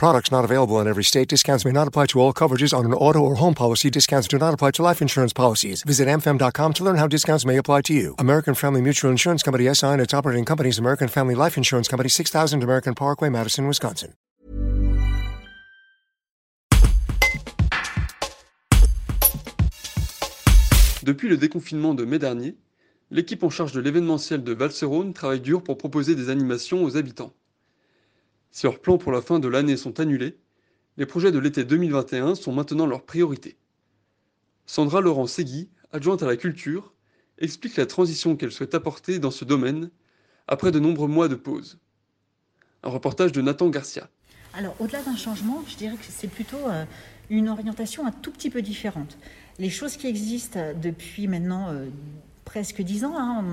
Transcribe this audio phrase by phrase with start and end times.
[0.00, 1.28] Products not available in every state.
[1.28, 3.90] Discounts may not apply to all coverages on an auto or home policy.
[3.90, 5.82] Discounts do not apply to life insurance policies.
[5.82, 8.14] Visit amfam.com to learn how discounts may apply to you.
[8.18, 12.08] American Family Mutual Insurance Company SI and its operating companies American Family Life Insurance Company
[12.08, 14.14] 6000 American Parkway, Madison, Wisconsin.
[21.02, 22.56] Depuis le déconfinement de mai dernier,
[23.10, 27.34] l'équipe en charge de l'événementiel de Valserone travaille dur pour proposer des animations aux habitants.
[28.50, 30.36] Si leurs plans pour la fin de l'année sont annulés,
[30.96, 33.56] les projets de l'été 2021 sont maintenant leur priorité.
[34.66, 36.92] Sandra Laurent Segui, adjointe à la culture,
[37.38, 39.90] explique la transition qu'elle souhaite apporter dans ce domaine
[40.46, 41.78] après de nombreux mois de pause.
[42.82, 44.08] Un reportage de Nathan Garcia.
[44.52, 46.84] Alors, au-delà d'un changement, je dirais que c'est plutôt euh,
[47.30, 49.16] une orientation un tout petit peu différente.
[49.58, 51.86] Les choses qui existent depuis maintenant euh,
[52.50, 53.44] presque dix ans, hein,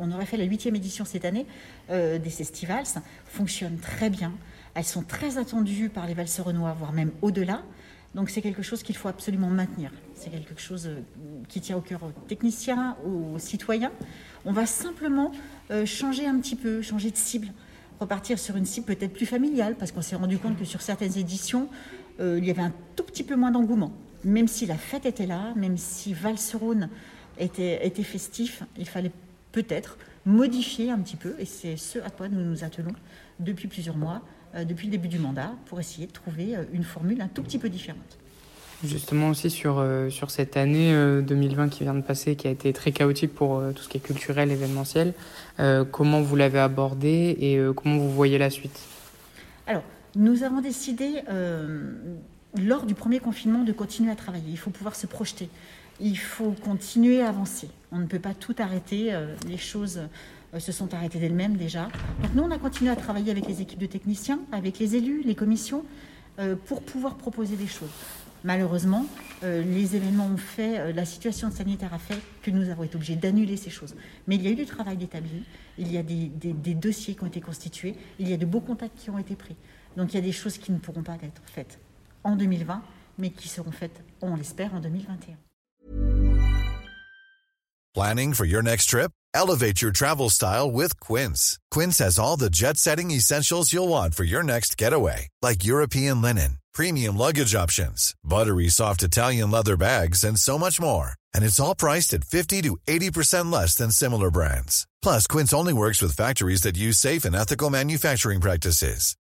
[0.00, 1.46] on, aurait fait la huitième édition cette année
[1.90, 2.84] euh, des festivals,
[3.24, 4.32] fonctionnent très bien.
[4.74, 7.62] Elles sont très attendues par les valserenois, voire même au-delà.
[8.16, 9.92] Donc c'est quelque chose qu'il faut absolument maintenir.
[10.14, 10.90] C'est quelque chose
[11.48, 13.92] qui tient au cœur aux techniciens, aux citoyens.
[14.44, 15.30] On va simplement
[15.84, 17.48] changer un petit peu, changer de cible
[18.00, 21.16] repartir sur une cible peut-être plus familiale, parce qu'on s'est rendu compte que sur certaines
[21.16, 21.68] éditions,
[22.20, 23.92] euh, il y avait un tout petit peu moins d'engouement.
[24.24, 26.88] Même si la fête était là, même si Valserone
[27.38, 29.12] était, était festif, il fallait
[29.52, 32.94] peut-être modifier un petit peu, et c'est ce à quoi nous nous attelons
[33.40, 34.22] depuis plusieurs mois,
[34.54, 37.42] euh, depuis le début du mandat, pour essayer de trouver euh, une formule un tout
[37.42, 38.18] petit peu différente.
[38.84, 40.92] Justement aussi sur, euh, sur cette année
[41.22, 43.96] 2020 euh, qui vient de passer, qui a été très chaotique pour tout ce qui
[43.96, 45.14] est culturel, événementiel,
[45.90, 48.78] comment vous l'avez abordé et comment vous voyez la suite?
[49.66, 49.82] Alors,
[50.14, 51.22] nous avons décidé,
[52.60, 54.50] lors du premier confinement, de continuer à travailler.
[54.50, 55.48] Il faut pouvoir se projeter.
[56.00, 57.68] Il faut continuer à avancer.
[57.92, 59.18] On ne peut pas tout arrêter.
[59.48, 60.00] les choses
[60.58, 61.88] se sont arrêtées d'elles-mêmes déjà.
[62.22, 65.22] Donc nous, on a continué à travailler avec les équipes de techniciens, avec les élus,
[65.24, 65.84] les commissions,
[66.66, 67.90] pour pouvoir proposer des choses.
[68.46, 69.06] Malheureusement,
[69.42, 72.94] euh, les événements ont fait, euh, la situation sanitaire a fait que nous avons été
[72.94, 73.96] obligés d'annuler ces choses.
[74.28, 75.42] Mais il y a eu du travail établi,
[75.78, 76.28] il y a des,
[76.74, 79.56] dossiers qui ont été constitués, il y a de beaux contacts qui ont été pris.
[79.96, 81.80] Donc il y a des choses qui ne pourront pas être faites
[82.26, 82.82] en 2020,
[83.18, 85.36] mais qui seront faites, on l'espère, en 2021.
[87.94, 89.10] Planning for your next trip?
[89.32, 91.58] Elevate your travel style with Quince.
[91.70, 96.58] Quince has all the jet-setting essentials you'll want for your next getaway, like European linen
[96.76, 101.12] premium luggage options, buttery soft Italian leather bags, and so much more.
[101.34, 104.86] And it's all priced at 50 to 80% less than similar brands.
[105.02, 109.16] Plus, Quince only works with factories that use safe and ethical manufacturing practices.